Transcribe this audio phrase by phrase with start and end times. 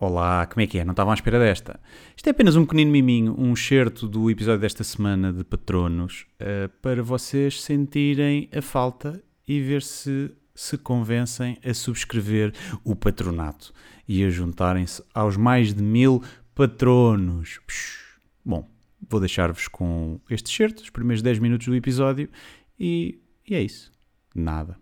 [0.00, 0.84] Olá, como é que é?
[0.84, 1.80] Não estavam à espera desta.
[2.16, 6.68] Isto é apenas um pequenino miminho, um excerto do episódio desta semana de Patronos, uh,
[6.80, 12.52] para vocês sentirem a falta e ver se se convencem a subscrever
[12.84, 13.72] o patronato
[14.08, 16.22] e a juntarem-se aos mais de mil
[16.54, 17.60] patronos.
[18.44, 18.68] Bom,
[19.08, 22.28] vou deixar-vos com este excerto, os primeiros 10 minutos do episódio,
[22.78, 23.92] e, e é isso.
[24.32, 24.76] Nada.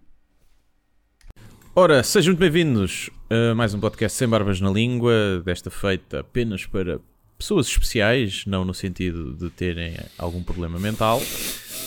[1.78, 6.64] Ora, sejam muito bem-vindos a mais um podcast sem barbas na língua, desta feita apenas
[6.64, 6.98] para
[7.36, 11.20] pessoas especiais, não no sentido de terem algum problema mental,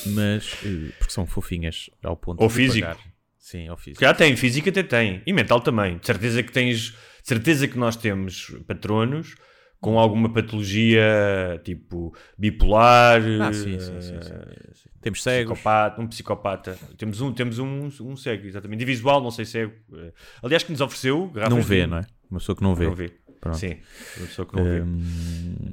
[0.06, 2.86] mas eh, porque são fofinhas ao ponto Ou de físico.
[2.86, 3.04] pagar.
[3.40, 4.02] Sim, ao físico.
[4.02, 5.24] Já tem, física até tem.
[5.26, 5.98] E mental também.
[5.98, 6.92] De certeza que tens.
[7.24, 9.34] de certeza que nós temos patronos
[9.82, 13.22] com alguma patologia tipo bipolar.
[13.42, 14.34] Ah, sim, sim, sim, sim.
[14.34, 14.70] eh,
[15.02, 15.54] Temos cegos.
[15.54, 16.78] Psicopata, um psicopata.
[16.98, 18.84] Temos um, temos um, um cego, exatamente.
[18.84, 19.74] Invisual, não sei cego.
[19.94, 20.12] Eh,
[20.44, 22.06] Aliás, que nos ofereceu garrafas Não vê, não é?
[22.30, 22.86] Uma pessoa que não vê.
[22.86, 23.12] Não vê.
[23.40, 23.58] Pronto.
[23.58, 23.78] Sim,
[24.18, 24.82] uma pessoa que não vê.
[24.82, 25.06] Hum,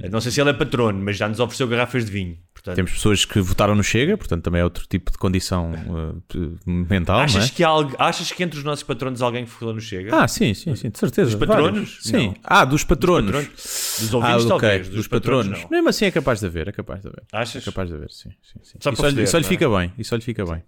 [0.09, 2.37] Não sei se ele é patrono, mas já nos ofereceu garrafas de vinho.
[2.67, 6.21] Portanto, temos pessoas que votaram no Chega, portanto também é outro tipo de condição uh,
[6.65, 7.53] mental, achas, é?
[7.53, 10.15] que achas que entre os nossos patronos alguém falou no Chega?
[10.15, 11.31] Ah, sim, sim, sim, de certeza.
[11.37, 11.71] Dos patronos?
[11.71, 12.03] Vários.
[12.03, 12.27] Sim.
[12.27, 12.35] Não.
[12.43, 13.31] Ah, dos patronos.
[13.31, 13.97] Patronos?
[13.99, 14.89] Dos Ah, ouvintes, ok, talvez.
[14.89, 15.61] dos, patronos.
[15.63, 15.69] não.
[15.69, 17.23] Mesmo assim é capaz de haver, é capaz de haver.
[17.31, 17.61] Achas?
[17.61, 18.29] É capaz de haver, sim.
[18.43, 18.77] sim, sim.
[18.81, 19.47] Só isso lhe- foder, isso lhe é?
[19.47, 20.63] fica bem, isso lhe fica bem.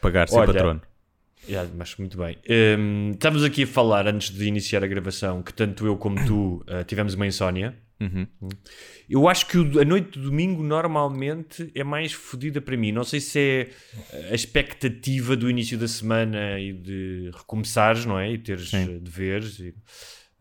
[0.00, 0.82] Pagar ser Olha, patrono.
[1.76, 2.36] Mas muito bem.
[2.78, 6.64] Hum, estamos aqui a falar, antes de iniciar a gravação, que tanto eu como tu
[6.68, 7.76] uh, tivemos uma insónia.
[7.98, 8.26] Uhum.
[9.08, 12.92] Eu acho que o- a noite de domingo normalmente é mais fodida para mim.
[12.92, 13.68] Não sei se é
[14.30, 18.30] a expectativa do início da semana e de recomeçares, não é?
[18.32, 18.96] E teres Sim.
[18.96, 19.58] uh, deveres.
[19.60, 19.74] E,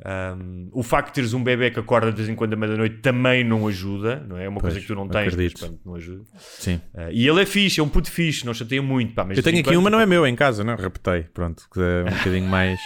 [0.06, 2.98] um, o facto de teres um bebê que acorda de vez em quando à meia-noite
[2.98, 4.44] também não ajuda, não é?
[4.44, 5.80] É uma Pois, coisa que tu não tens, acredito.
[5.86, 6.24] não ajuda.
[6.38, 6.82] Sim.
[6.94, 9.14] Uh, e ele é fixe, é um puto fixe, não chateia muito.
[9.14, 10.76] Pá, mas Eu tenho aqui quando- uma, não é meu, é em casa, não?
[10.76, 11.64] Repetei, pronto.
[11.74, 12.78] Que é um bocadinho mais.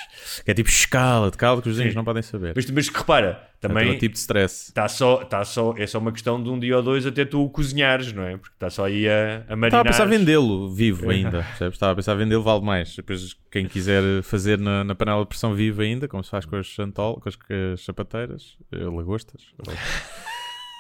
[0.46, 2.54] Que é tipo escala de caldo que os vizinhos não podem saber.
[2.56, 4.70] Mas, mas repara, é também outro tipo de stress.
[4.70, 7.44] Está só, tá só, é só uma questão de um dia ou dois até tu
[7.44, 8.38] o cozinhares, não é?
[8.38, 9.68] Porque está só aí a, a marinar.
[9.68, 11.76] Estava a pensar vendê-lo vivo ainda, percebes?
[11.76, 12.96] Estava a pensar vendê-lo vale mais.
[12.96, 16.56] Depois, quem quiser fazer na, na panela de pressão viva ainda, como se faz com
[16.56, 19.42] as chantol, com as, com as sapateiras, eh, lagostas.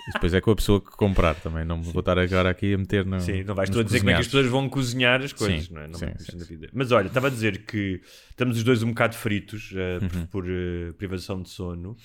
[0.07, 1.63] E depois é com a pessoa que comprar também.
[1.63, 3.19] Não me vou estar agora aqui a meter no.
[3.19, 5.65] Sim, não vais tu a dizer como é que as pessoas vão cozinhar as coisas,
[5.67, 5.87] Sim, não é?
[5.87, 6.59] Não sim, sim, na sim.
[6.73, 10.25] Mas olha, estava a dizer que estamos os dois um bocado fritos por, Uhum.
[10.27, 11.95] por, eh, privação de sono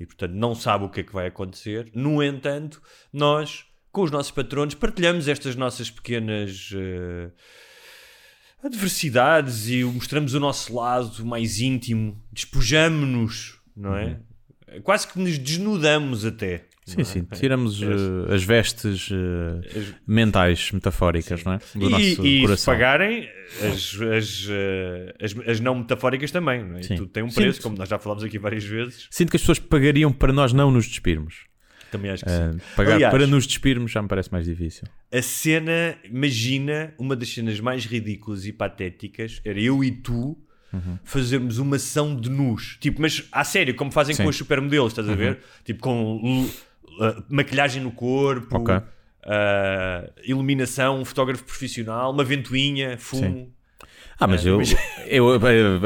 [0.00, 1.90] e, portanto, não sabe o que é que vai acontecer.
[1.94, 6.70] No entanto, nós, com os nossos patronos, partilhamos estas nossas pequenas.
[6.74, 7.30] eh,
[8.62, 14.20] adversidades e mostramos o nosso lado mais íntimo, despojamos-nos, não é?
[14.82, 16.66] Quase que nos desnudamos até.
[16.86, 17.04] Sim, é?
[17.04, 17.24] sim.
[17.34, 17.86] Tiramos É.
[17.86, 21.58] eh, as vestes eh, As- mentais, metafóricas, não é?
[21.74, 22.74] Do e, nosso e se coração.
[22.74, 23.28] pagarem
[23.62, 26.80] as, as, eh, as, as não metafóricas também, não é?
[26.80, 26.96] E Sim.
[26.96, 27.36] tudo tem um Sim.
[27.42, 29.06] preço, como nós já falámos aqui várias vezes.
[29.10, 31.44] Sinto que as pessoas pagariam para nós não nos despirmos.
[31.92, 32.58] Também acho que sim.
[32.76, 34.84] pagar Aliás- para nos despirmos já me parece mais difícil.
[35.12, 40.36] A cena, imagina, uma das cenas mais ridículas e patéticas era eu e tu
[41.02, 42.76] fazermos uma ação de nus.
[42.80, 44.22] Tipo, mas a sério, como fazem Sim.
[44.22, 44.26] Uhum.
[44.26, 45.40] com os supermodelos, estás a ver?
[45.64, 46.48] Tipo, com
[47.00, 48.74] uh, maquilhagem no corpo, Ok.
[48.76, 48.82] uh,
[50.24, 53.52] iluminação, um fotógrafo profissional, uma ventoinha, fumo.
[54.18, 54.60] Ah, mas É, eu,
[55.08, 55.38] eu, eh,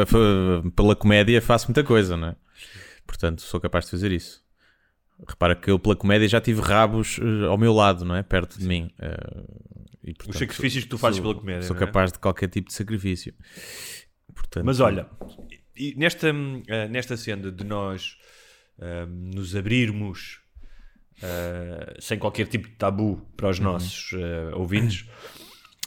[0.02, 2.36] eh, pela comédia faço muita coisa, não é?
[3.06, 4.42] Portanto, sou capaz de fazer isso.
[5.28, 8.22] Repara que eu pela comédia já tive rabos eh, ao meu lado, não é?
[8.24, 8.90] Perto de mim.
[8.98, 9.16] Eh,
[10.02, 11.62] e, Os portanto, sacrifícios que tu fazes sou- pela comédia.
[11.62, 11.78] Sou é?
[11.78, 13.32] capaz de qualquer tipo de sacrifício.
[14.34, 15.06] Portanto, Mas olha,
[15.96, 16.28] nesta,
[16.66, 18.16] eh, nesta cena de nós
[18.80, 20.40] eh, nos abrirmos
[21.22, 23.50] eh, sem qualquer tipo de tabu para Uhum.
[23.52, 25.06] os nossos eh, ouvintes,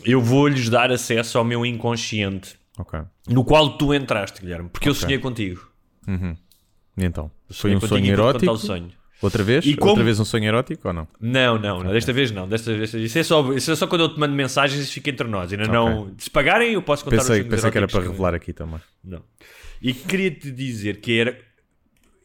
[0.06, 3.00] eu vou-lhes dar acesso ao meu inconsciente, Ok.
[3.28, 5.02] no qual tu entraste, Guilherme, porque eu Ok.
[5.02, 5.68] sonhei contigo.
[6.08, 7.30] E então?
[7.50, 8.52] Eu Foi um sonho erótico?
[8.52, 8.90] o sonho.
[9.22, 9.66] Outra vez?
[9.66, 11.08] E como- Outra vez um sonho erótico ou não?
[11.20, 12.48] Não, não, não, desta vez não.
[12.48, 14.94] Desta vez, isso, é só, isso é só quando eu te mando mensagens e isso
[14.94, 15.52] fica entre nós.
[15.52, 16.14] Ainda não.
[16.20, 18.80] Se pagarem, eu posso contar os Pensei, sonhos pensei que era para revelar aqui também.
[19.04, 19.24] Não.
[19.82, 21.38] E queria-te dizer que era.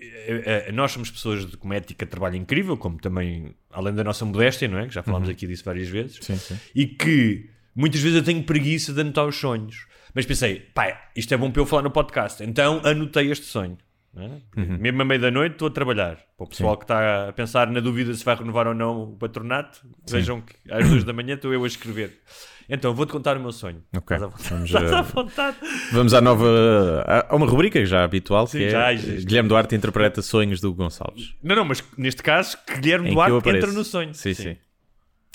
[0.02, 4.02] Eh, eh, Nós somos pessoas de- uma ética de trabalho incrível, como também, além da
[4.04, 4.86] nossa modéstia, não é?
[4.88, 6.18] Que já falámos aqui disso várias vezes.
[6.20, 6.58] Sim, sim.
[6.74, 9.86] E que muitas vezes eu tenho preguiça de anotar os sonhos.
[10.14, 12.42] Mas pensei, pá, isto é bom para eu falar no podcast.
[12.44, 13.78] Então anotei este sonho.
[14.16, 14.40] É?
[14.78, 16.16] Mesmo à meia da noite estou a trabalhar.
[16.36, 19.16] Para o pessoal que está a pensar na dúvida se vai renovar ou não o
[19.16, 22.20] patronato, vejam que às duas da manhã estou eu a escrever.
[22.68, 23.82] Então, vou-te contar o meu sonho.
[23.96, 24.16] Ok.
[24.16, 24.48] Estás à vontade?
[24.50, 25.56] Vamos, Estás eh, à vontade?
[25.92, 27.04] Vamos à nova.
[27.28, 29.26] Há uma rubrica já habitual Sim, que é já existe.
[29.26, 31.34] Guilherme Duarte interpreta sonhos do Gonçalves.
[31.42, 34.14] Não, não, mas neste caso, Guilherme Em Duarte entra no sonho.
[34.14, 34.56] Sim, sim.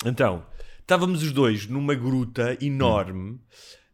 [0.04, 0.44] Então,
[0.80, 3.40] estávamos os dois numa gruta enorme,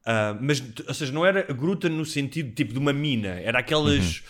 [0.06, 3.58] ah, mas, ou seja, não era a gruta no sentido tipo de uma mina, era
[3.58, 4.22] aquelas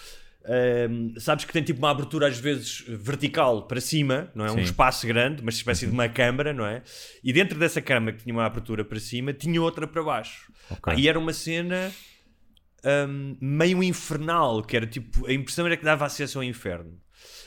[0.47, 4.51] Um, sabes que tem tipo uma abertura às vezes vertical para cima, não é?
[4.51, 4.63] Um Sim.
[4.63, 6.83] espaço grande, uma espécie de uma câmara, não é?
[7.23, 10.53] E dentro dessa câmara que tinha uma abertura para cima, tinha outra para baixo.
[10.71, 10.93] Ok.
[10.93, 11.91] Ah, e era uma cena
[12.85, 17.01] um, meio infernal, que era tipo, a impressão era que dava acesso ao inferno.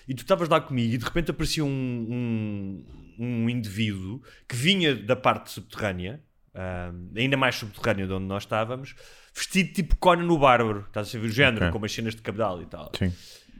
[0.07, 2.85] E tu estavas lá comigo e de repente aparecia um, um,
[3.19, 6.21] um indivíduo que vinha da parte subterrânea,
[6.55, 8.95] um, ainda mais subterrânea de onde nós estávamos,
[9.37, 11.71] vestido tipo Conan o Bárbaro, estás a ver o género, Ok.
[11.71, 12.91] com umas cenas de cabedal e tal.
[12.97, 13.13] Sim.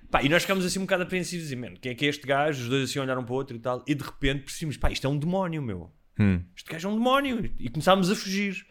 [0.09, 2.25] Pá, e nós ficámos assim um bocado apreensivos, e, man, quem é que é este
[2.25, 2.63] gajo?
[2.63, 5.06] Os dois assim olharam para o outro e tal, e de repente percebemos, pá, isto
[5.06, 5.91] é um demónio, meu.
[6.19, 6.41] Hum.
[6.56, 7.51] Este gajo é um demónio.
[7.59, 8.65] E começámos a fugir.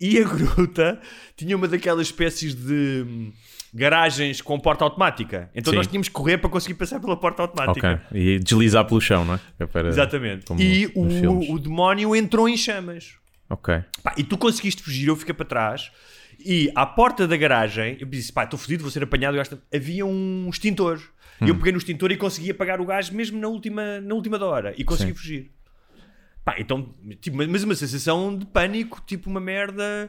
[0.00, 1.00] E a gruta
[1.36, 3.32] tinha uma daquelas espécies de hum,
[3.74, 5.50] garagens com porta automática.
[5.54, 5.76] Então Sim.
[5.76, 8.02] nós tínhamos que correr para conseguir passar pela porta automática.
[8.12, 9.40] E deslizar pelo chão, não é?
[9.58, 10.46] É para- Exatamente.
[10.46, 13.14] como E o, o demónio entrou em chamas.
[13.50, 13.74] Ok.
[14.02, 15.90] Pá, e tu conseguiste fugir, eu fiquei para trás.
[16.44, 19.36] E à porta da garagem, eu disse: pá, estou fodido, vou ser apanhado.
[19.36, 21.00] Eu acho- Havia um extintor.
[21.40, 21.48] E Hum.
[21.48, 24.46] eu peguei no extintor e consegui apagar o gás mesmo na última, na última da
[24.46, 24.74] hora.
[24.76, 25.16] E consegui Sim.
[25.16, 25.50] fugir.
[26.44, 30.08] Pá, então, tipo, mas- uma sensação de pânico, tipo uma merda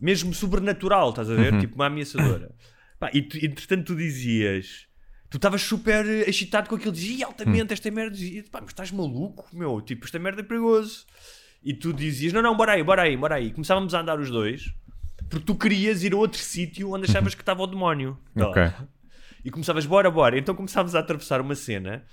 [0.00, 1.52] mesmo sobrenatural, estás a ver?
[1.54, 1.60] Uhum.
[1.60, 2.50] Tipo uma ameaçadora.
[2.98, 4.86] Pá, e tu, entretanto tu dizias.
[5.30, 8.16] Tu estavas super excitado com aquilo, dizias, "Ih, altamente, esta merda.
[8.16, 9.80] Dizia, pá, mas estás maluco, meu?
[9.80, 11.06] Tipo, esta merda é perigoso.
[11.62, 13.50] E tu dizias, não, não, bora aí, bora aí, bora aí.
[13.52, 14.74] Começávamos a andar os dois,
[15.30, 18.18] porque tu querias ir a outro sítio onde achavas que estava o demónio.
[18.36, 18.62] Ok.
[19.44, 20.36] E começavas, bora, bora.
[20.38, 22.04] Então começávamos a atravessar uma cena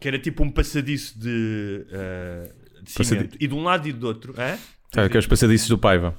[0.00, 2.52] que era tipo um passadiço de, eh,
[2.82, 3.36] de Passadi- cimento.
[3.38, 4.32] E de um lado e do outro.
[4.38, 4.56] Hã?
[4.94, 6.14] Sabe aqueles passadiços do Paiva?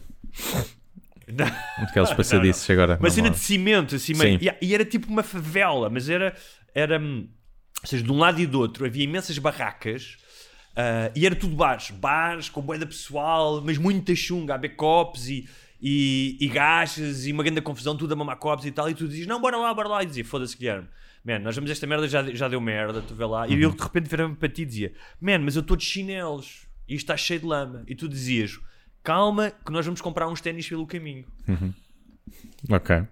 [1.28, 1.46] Não.
[1.78, 2.94] Aqueles passadiços agora.
[2.98, 4.20] Uma não cena de cimento, assim, Sim.
[4.38, 6.36] meio- e, e era tipo uma favela, mas era,
[6.76, 7.00] era.
[7.00, 7.28] hum,
[7.82, 10.18] Ou seja, de um lado e do outro havia imensas barracas
[10.76, 11.90] ah, e era tudo bares.
[11.92, 15.48] Bares com boeda pessoal, mas muita chunga, a copos e,
[15.82, 18.90] e, e gachas e uma grande confusão, tudo a mamar copos e tal.
[18.90, 20.04] E tu dizias, não, bora lá, bora lá.
[20.04, 20.88] E dizia, foda-se, Guilherme.
[21.24, 23.48] Man, nós vamos esta merda, já, já deu merda, tu vê lá.
[23.48, 26.68] E ele de repente virava para ti e dizia, man, mas eu estou de chinelos
[26.88, 27.84] e isto está cheio de lama.
[27.88, 28.60] E tu dizias,
[29.04, 31.26] calma, que nós vamos comprar uns ténis pelo caminho.
[32.70, 33.04] Ok.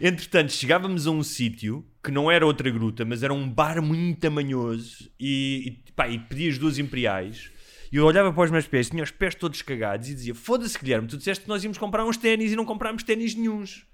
[0.00, 4.20] Entretanto, chegávamos a um sítio que não era outra gruta, mas era um bar muito
[4.20, 7.50] tamanhoso e, e, pá, e pedias duas imperiais.
[7.94, 10.76] E eu olhava para os meus pés, tinha os pés todos cagados e dizia: Foda-se,
[10.76, 13.86] Guilherme, tu disseste que nós íamos comprar uns ténis e não comprámos ténis nenhuns.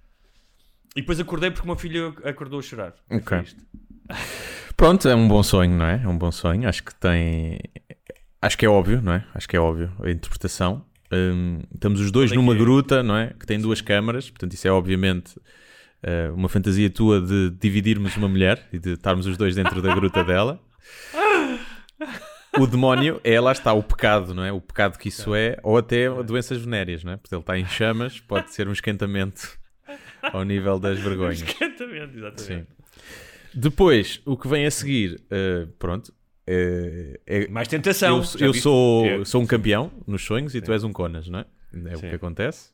[0.96, 2.94] E depois acordei porque o meu filho acordou a chorar.
[3.10, 3.44] Ok.
[4.74, 6.00] Pronto, é um bom sonho, não é?
[6.02, 6.66] É um bom sonho.
[6.66, 7.58] Acho que tem.
[8.40, 9.26] Acho que é óbvio, não é?
[9.34, 10.82] Acho que é óbvio a interpretação.
[11.12, 12.56] Hum, estamos os dois é que numa é?
[12.56, 13.34] gruta, não é?
[13.38, 15.38] Que tem duas câmaras, portanto, isso é obviamente
[16.02, 19.94] eh, uma fantasia tua de dividirmos uma mulher e de estarmos os dois dentro da
[19.94, 20.58] gruta dela.
[22.58, 24.52] O demónio é, lá está, o pecado, não é?
[24.52, 27.16] O pecado que isso é, ou até doenças venéreas, não é?
[27.16, 29.56] Porque ele está em chamas, pode ser um esquentamento
[30.22, 31.42] ao nível das vergonhas.
[31.42, 32.42] Esquentamento, exatamente.
[32.42, 32.66] Sim.
[33.54, 36.12] Depois, o que vem a seguir, eh, pronto,
[36.46, 38.22] eh, é, Mais tentação.
[38.38, 39.24] eu, eu sou, É.
[39.24, 41.46] sou um campeão nos sonhos e tu és um Conas, não é?
[41.86, 42.08] É o Sim.
[42.10, 42.70] que acontece.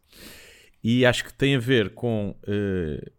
[0.83, 3.11] E acho que tem a ver com eh,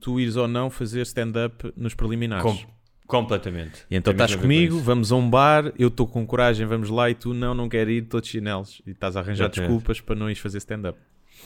[0.00, 2.42] tu ires ou não fazer stand-up nos preliminares.
[2.44, 2.77] Com-
[3.08, 3.84] completamente.
[3.90, 4.84] E então Tem estás com comigo, isso.
[4.84, 7.88] vamos a um bar, eu estou com coragem, vamos lá e tu não, não quer
[7.88, 8.80] ir, estou de chinelos.
[8.86, 9.68] E estás a arranjar Exatamente.
[9.70, 10.96] desculpas para não ires fazer stand-up.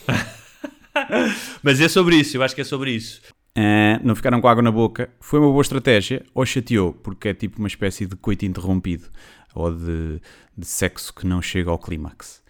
[1.63, 3.21] Mas é sobre isso, eu acho que é sobre isso.
[3.55, 5.09] Ah, não ficaram com água na boca.
[5.19, 9.05] Foi uma boa estratégia ou chateou, porque é tipo uma espécie de coito interrompido
[9.53, 10.21] ou de,
[10.57, 12.43] de sexo que não chega ao clímax.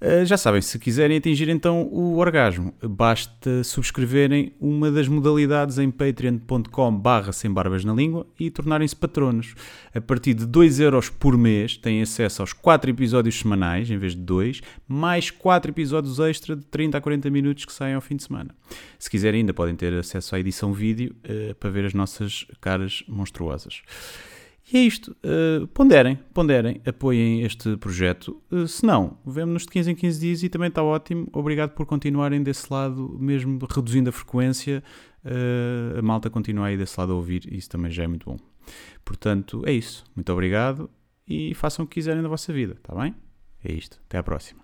[0.00, 5.90] Ah, já sabem, se quiserem atingir então o orgasmo, basta subscreverem uma das modalidades em
[5.90, 9.54] patreon.com barra sem barbas na língua e tornarem-se patronos.
[9.94, 14.14] A partir de 2 euros por mês têm acesso aos 4 episódios semanais, em vez
[14.14, 18.16] de 2, mais 4 episódios extra de 30 a 40 minutos que saem ao fim
[18.16, 18.54] de semana.
[18.98, 23.04] Se quiserem ainda podem ter acesso à edição vídeo eh, para ver as nossas caras
[23.08, 23.82] monstruosas.
[24.72, 25.14] E é isto.
[25.22, 28.40] Uh, ponderem, ponderem, apoiem este projeto.
[28.50, 31.28] Uh, se não, vemo-nos de 15 em 15 dias e também está ótimo.
[31.32, 34.82] Obrigado por continuarem desse lado, mesmo reduzindo a frequência.
[35.24, 38.38] uh, a malta continua aí desse lado a ouvir isso também já é muito bom.
[39.04, 40.04] Portanto, é isso.
[40.16, 40.90] Muito obrigado
[41.28, 43.14] e façam o que quiserem da vossa vida, está bem?
[43.62, 44.00] É isto.
[44.06, 44.63] Até à próxima.